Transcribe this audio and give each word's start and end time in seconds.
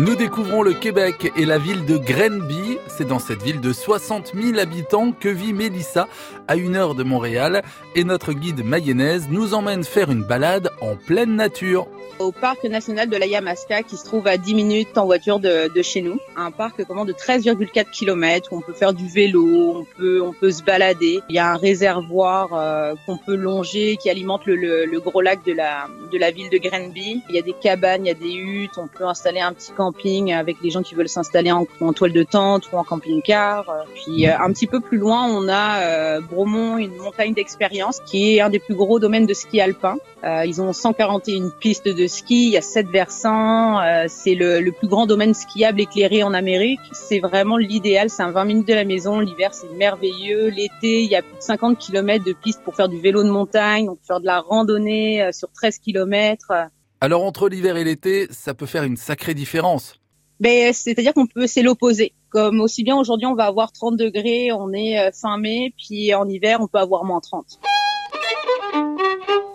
Nous 0.00 0.16
découvrons 0.16 0.62
le 0.62 0.72
Québec 0.72 1.30
et 1.36 1.44
la 1.44 1.58
ville 1.58 1.84
de 1.84 1.98
Grenby. 1.98 2.78
C'est 2.88 3.06
dans 3.06 3.18
cette 3.18 3.42
ville 3.42 3.60
de 3.60 3.70
60 3.70 4.32
000 4.34 4.58
habitants 4.58 5.12
que 5.12 5.28
vit 5.28 5.52
Mélissa, 5.52 6.08
à 6.48 6.56
une 6.56 6.74
heure 6.74 6.94
de 6.94 7.02
Montréal. 7.02 7.62
Et 7.94 8.04
notre 8.04 8.32
guide 8.32 8.64
mayonnaise 8.64 9.26
nous 9.28 9.52
emmène 9.52 9.84
faire 9.84 10.10
une 10.10 10.24
balade 10.24 10.70
en 10.80 10.96
pleine 10.96 11.36
nature. 11.36 11.86
Au 12.18 12.32
parc 12.32 12.64
national 12.64 13.10
de 13.10 13.16
la 13.16 13.26
Yamaska, 13.26 13.82
qui 13.82 13.98
se 13.98 14.04
trouve 14.04 14.26
à 14.26 14.38
10 14.38 14.54
minutes 14.54 14.96
en 14.96 15.04
voiture 15.04 15.38
de, 15.38 15.70
chez 15.82 16.00
nous. 16.00 16.18
Un 16.34 16.50
parc 16.50 16.82
comment, 16.84 17.04
de 17.04 17.12
13,4 17.12 17.90
km 17.90 18.52
où 18.52 18.56
on 18.56 18.60
peut 18.62 18.72
faire 18.72 18.94
du 18.94 19.06
vélo, 19.06 19.86
on 20.22 20.32
peut, 20.32 20.50
se 20.50 20.62
balader. 20.62 21.20
Il 21.28 21.34
y 21.34 21.38
a 21.38 21.50
un 21.50 21.56
réservoir 21.56 22.54
euh, 22.54 22.94
qu'on 23.04 23.18
peut 23.18 23.36
longer 23.36 23.96
qui 23.96 24.08
alimente 24.08 24.46
le, 24.46 24.98
gros 25.00 25.20
lac 25.20 25.44
de 25.44 25.52
la, 25.52 25.88
de 26.10 26.18
la 26.18 26.30
ville 26.30 26.48
de 26.50 26.58
Grenby. 26.58 27.22
Il 27.28 27.34
y 27.34 27.38
a 27.38 27.42
des 27.42 27.54
cabanes, 27.54 28.06
il 28.06 28.08
y 28.08 28.12
a 28.12 28.14
des 28.14 28.32
huttes, 28.32 28.78
on 28.78 28.86
peut 28.86 29.04
installer 29.04 29.40
un 29.40 29.52
petit 29.52 29.72
camping 29.90 30.32
avec 30.32 30.58
les 30.62 30.70
gens 30.70 30.82
qui 30.82 30.94
veulent 30.94 31.08
s'installer 31.08 31.50
en, 31.52 31.66
toile 31.92 32.12
de 32.12 32.22
tente 32.22 32.70
ou 32.72 32.76
en 32.76 32.84
camping-car. 32.84 33.66
Puis 33.94 34.26
euh, 34.26 34.38
un 34.38 34.52
petit 34.52 34.66
peu 34.66 34.80
plus 34.80 34.98
loin, 34.98 35.26
on 35.26 35.48
a 35.48 35.82
euh, 35.82 36.20
Bromont, 36.20 36.78
une 36.78 36.96
montagne 36.96 37.34
d'expérience 37.34 38.00
qui 38.06 38.36
est 38.36 38.40
un 38.40 38.50
des 38.50 38.58
plus 38.58 38.74
gros 38.74 38.98
domaines 38.98 39.26
de 39.26 39.34
ski 39.34 39.60
alpin. 39.60 39.96
Euh, 40.22 40.44
ils 40.44 40.60
ont 40.60 40.72
141 40.72 41.50
pistes 41.60 41.88
de 41.88 42.06
ski, 42.06 42.48
il 42.48 42.52
y 42.52 42.56
a 42.56 42.60
7 42.60 42.88
versants, 42.88 43.80
euh, 43.80 44.04
c'est 44.08 44.34
le, 44.34 44.60
le, 44.60 44.70
plus 44.70 44.86
grand 44.86 45.06
domaine 45.06 45.32
skiable 45.32 45.80
éclairé 45.80 46.22
en 46.22 46.34
Amérique. 46.34 46.80
C'est 46.92 47.20
vraiment 47.20 47.56
l'idéal, 47.56 48.10
c'est 48.10 48.22
un 48.22 48.30
20 48.30 48.44
minutes 48.44 48.68
de 48.68 48.74
la 48.74 48.84
maison, 48.84 49.18
l'hiver 49.18 49.54
c'est 49.54 49.72
merveilleux, 49.72 50.48
l'été 50.48 51.02
il 51.02 51.10
y 51.10 51.16
a 51.16 51.22
plus 51.22 51.36
de 51.36 51.42
50 51.42 51.78
km 51.78 52.24
de 52.24 52.34
pistes 52.34 52.62
pour 52.62 52.74
faire 52.74 52.88
du 52.88 53.00
vélo 53.00 53.24
de 53.24 53.30
montagne, 53.30 53.88
on 53.88 53.94
peut 53.94 54.04
faire 54.06 54.20
de 54.20 54.26
la 54.26 54.40
randonnée 54.40 55.30
sur 55.32 55.50
13 55.52 55.78
km. 55.78 56.70
Alors 57.00 57.24
entre 57.24 57.48
l'hiver 57.48 57.76
et 57.76 57.84
l'été, 57.84 58.26
ça 58.30 58.52
peut 58.52 58.66
faire 58.66 58.84
une 58.84 58.96
sacrée 58.96 59.34
différence. 59.34 59.98
Ben, 60.38 60.72
c'est-à-dire 60.72 61.14
qu'on 61.14 61.26
peut, 61.26 61.46
c'est 61.46 61.62
l'opposé. 61.62 62.12
Comme 62.28 62.60
aussi 62.60 62.84
bien 62.84 62.96
aujourd'hui, 62.96 63.26
on 63.26 63.34
va 63.34 63.46
avoir 63.46 63.72
30 63.72 63.96
degrés, 63.96 64.52
on 64.52 64.72
est 64.72 65.10
fin 65.12 65.38
mai, 65.38 65.72
puis 65.76 66.14
en 66.14 66.28
hiver, 66.28 66.58
on 66.60 66.66
peut 66.66 66.78
avoir 66.78 67.04
moins 67.04 67.20
30 67.20 67.58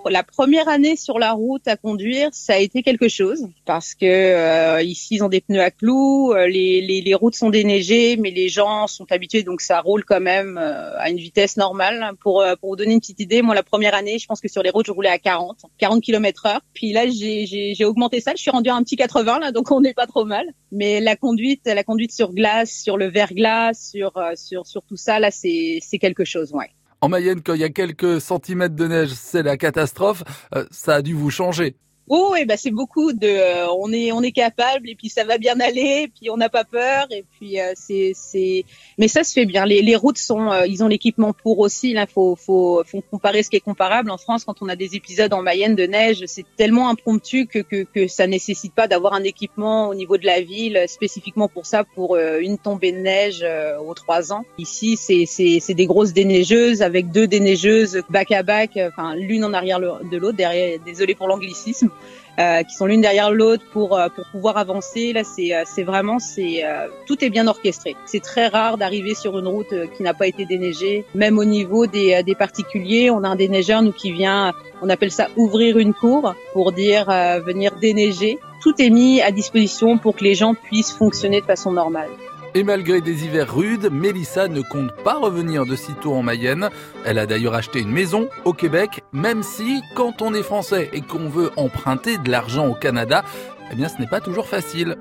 la 0.09 0.23
première 0.23 0.67
année 0.67 0.95
sur 0.95 1.19
la 1.19 1.31
route 1.31 1.67
à 1.67 1.77
conduire, 1.77 2.29
ça 2.33 2.53
a 2.53 2.57
été 2.57 2.83
quelque 2.83 3.07
chose 3.07 3.47
parce 3.65 3.95
que 3.95 4.05
euh, 4.05 4.81
ici 4.81 5.15
ils 5.15 5.23
ont 5.23 5.29
des 5.29 5.41
pneus 5.41 5.61
à 5.61 5.71
clous, 5.71 6.31
euh, 6.33 6.47
les, 6.47 6.81
les, 6.81 7.01
les, 7.01 7.13
routes 7.13 7.35
sont 7.35 7.49
déneigées, 7.49 8.17
mais 8.17 8.31
les 8.31 8.49
gens 8.49 8.87
sont 8.87 9.11
habitués 9.11 9.43
donc 9.43 9.61
ça 9.61 9.81
roule 9.81 10.03
quand 10.03 10.21
même 10.21 10.57
euh, 10.57 10.97
à 10.97 11.09
une 11.09 11.17
vitesse 11.17 11.57
normale. 11.57 12.11
Pour 12.21 12.43
pour 12.59 12.69
vous 12.69 12.75
donner 12.75 12.93
une 12.93 12.99
petite 12.99 13.19
idée, 13.19 13.41
moi 13.41 13.55
la 13.55 13.63
première 13.63 13.95
année, 13.95 14.19
je 14.19 14.25
pense 14.27 14.41
que 14.41 14.47
sur 14.47 14.63
les 14.63 14.69
routes 14.69 14.85
je 14.85 14.91
roulais 14.91 15.09
à 15.09 15.19
40, 15.19 15.61
40 15.77 16.01
km/h. 16.01 16.59
Puis 16.73 16.93
là 16.93 17.05
j'ai 17.09 17.85
augmenté 17.85 18.21
ça, 18.21 18.33
je 18.35 18.41
suis 18.41 18.51
rendu 18.51 18.69
à 18.69 18.75
un 18.75 18.83
petit 18.83 18.95
80 18.95 19.39
là, 19.39 19.51
donc 19.51 19.71
on 19.71 19.81
n'est 19.81 19.93
pas 19.93 20.07
trop 20.07 20.25
mal. 20.25 20.45
Mais 20.71 20.99
la 20.99 21.15
conduite, 21.15 21.61
la 21.65 21.83
conduite 21.83 22.11
sur 22.11 22.33
glace, 22.33 22.71
sur 22.71 22.97
le 22.97 23.07
verglas, 23.07 23.73
sur 23.73 24.11
sur 24.35 24.65
sur 24.65 24.83
tout 24.83 24.97
ça 24.97 25.19
là, 25.19 25.31
c'est 25.31 25.79
c'est 25.81 25.97
quelque 25.97 26.25
chose, 26.25 26.51
ouais. 26.53 26.69
En 27.05 27.09
Mayenne, 27.09 27.43
quand 27.43 27.53
il 27.53 27.61
y 27.61 27.63
a 27.63 27.69
quelques 27.69 28.19
centimètres 28.19 28.73
de 28.73 28.87
neige, 28.87 29.11
c'est 29.13 29.43
la 29.43 29.57
catastrophe. 29.57 30.23
Euh, 30.55 30.65
ça 30.71 30.95
a 30.95 31.01
dû 31.03 31.13
vous 31.13 31.29
changer. 31.29 31.75
Oh, 32.07 32.35
et 32.37 32.45
ben 32.45 32.55
c'est 32.55 32.69
beaucoup 32.69 33.13
de, 33.13 33.27
euh, 33.27 33.67
on 33.79 33.91
est 33.91 34.11
on 34.11 34.21
est 34.21 34.31
capable 34.31 34.87
et 34.87 34.95
puis 34.95 35.09
ça 35.09 35.23
va 35.23 35.39
bien 35.39 35.59
aller, 35.59 36.03
et 36.03 36.07
puis 36.07 36.29
on 36.29 36.37
n'a 36.37 36.49
pas 36.49 36.63
peur 36.63 37.07
et 37.09 37.25
puis 37.31 37.59
euh, 37.59 37.71
c'est 37.75 38.11
c'est, 38.13 38.63
mais 38.99 39.07
ça 39.07 39.23
se 39.23 39.33
fait 39.33 39.45
bien. 39.47 39.65
Les, 39.65 39.81
les 39.81 39.95
routes 39.95 40.19
sont, 40.19 40.51
euh, 40.51 40.67
ils 40.67 40.83
ont 40.83 40.87
l'équipement 40.87 41.33
pour 41.33 41.57
aussi. 41.57 41.93
Là, 41.93 42.05
faut 42.05 42.35
faut 42.35 42.83
faut 42.85 43.01
comparer 43.09 43.41
ce 43.41 43.49
qui 43.49 43.55
est 43.55 43.59
comparable. 43.61 44.11
En 44.11 44.17
France, 44.17 44.43
quand 44.45 44.61
on 44.61 44.69
a 44.69 44.75
des 44.75 44.95
épisodes 44.95 45.33
en 45.33 45.41
Mayenne 45.41 45.75
de 45.75 45.87
neige, 45.87 46.23
c'est 46.27 46.45
tellement 46.57 46.89
impromptu 46.89 47.47
que 47.47 47.57
que 47.57 47.83
que 47.83 48.07
ça 48.07 48.27
nécessite 48.27 48.75
pas 48.75 48.87
d'avoir 48.87 49.13
un 49.13 49.23
équipement 49.23 49.87
au 49.87 49.95
niveau 49.95 50.17
de 50.17 50.27
la 50.27 50.41
ville 50.41 50.83
spécifiquement 50.87 51.47
pour 51.47 51.65
ça, 51.65 51.83
pour 51.95 52.17
une 52.17 52.59
tombée 52.59 52.91
de 52.91 52.99
neige 52.99 53.43
aux 53.83 53.95
trois 53.95 54.31
ans. 54.31 54.45
Ici, 54.59 54.95
c'est 54.95 55.25
c'est 55.25 55.59
c'est 55.59 55.73
des 55.73 55.87
grosses 55.87 56.13
déneigeuses 56.13 56.83
avec 56.83 57.09
deux 57.09 57.25
déneigeuses 57.25 58.03
back 58.11 58.31
à 58.31 58.43
back, 58.43 58.77
enfin 58.77 59.15
l'une 59.15 59.43
en 59.43 59.53
arrière 59.53 59.79
de 59.79 60.17
l'autre. 60.17 60.37
Derrière, 60.37 60.79
désolé 60.85 61.15
pour 61.15 61.27
l'anglicisme. 61.27 61.89
Euh, 62.37 62.63
qui 62.63 62.75
sont 62.75 62.85
l'une 62.85 62.99
derrière 62.99 63.31
l'autre 63.31 63.63
pour 63.71 63.97
euh, 63.97 64.09
pour 64.13 64.25
pouvoir 64.25 64.57
avancer. 64.57 65.13
Là, 65.13 65.23
c'est 65.23 65.55
euh, 65.55 65.63
c'est 65.65 65.83
vraiment 65.83 66.19
c'est 66.19 66.63
tout 67.05 67.23
est 67.23 67.29
bien 67.29 67.47
orchestré. 67.47 67.95
C'est 68.05 68.21
très 68.21 68.47
rare 68.47 68.77
d'arriver 68.77 69.15
sur 69.15 69.39
une 69.39 69.47
route 69.47 69.73
qui 69.95 70.03
n'a 70.03 70.13
pas 70.13 70.27
été 70.27 70.45
déneigée. 70.45 71.05
Même 71.15 71.39
au 71.39 71.45
niveau 71.45 71.87
des 71.87 72.23
des 72.23 72.35
particuliers, 72.35 73.09
on 73.09 73.23
a 73.23 73.29
un 73.29 73.37
déneigeur 73.37 73.81
nous 73.81 73.93
qui 73.93 74.11
vient, 74.11 74.53
on 74.81 74.89
appelle 74.89 75.11
ça 75.11 75.29
ouvrir 75.37 75.77
une 75.77 75.93
cour 75.93 76.35
pour 76.51 76.73
dire 76.73 77.05
venir 77.45 77.75
déneiger. 77.79 78.37
Tout 78.61 78.81
est 78.81 78.89
mis 78.89 79.21
à 79.21 79.31
disposition 79.31 79.97
pour 79.97 80.15
que 80.15 80.23
les 80.23 80.35
gens 80.35 80.55
puissent 80.55 80.91
fonctionner 80.91 81.39
de 81.39 81.45
façon 81.45 81.71
normale. 81.71 82.09
Et 82.57 82.63
malgré 82.63 83.01
des 83.01 83.25
hivers 83.25 83.53
rudes, 83.53 83.89
Mélissa 83.91 84.47
ne 84.47 84.61
compte 84.61 84.95
pas 85.03 85.19
revenir 85.19 85.65
de 85.65 85.75
sitôt 85.75 86.13
en 86.13 86.23
Mayenne. 86.23 86.69
Elle 87.03 87.19
a 87.19 87.25
d'ailleurs 87.25 87.53
acheté 87.53 87.81
une 87.81 87.91
maison 87.91 88.29
au 88.45 88.53
Québec, 88.53 89.03
même 89.11 89.43
si, 89.43 89.81
quand 89.93 90.21
on 90.21 90.33
est 90.33 90.41
français 90.41 90.89
et 90.93 91.01
qu'on 91.01 91.27
veut 91.27 91.51
emprunter 91.57 92.17
de 92.17 92.31
l'argent 92.31 92.65
au 92.69 92.73
Canada, 92.73 93.25
eh 93.73 93.75
bien 93.75 93.89
ce 93.89 93.99
n'est 93.99 94.07
pas 94.07 94.21
toujours 94.21 94.47
facile. 94.47 94.95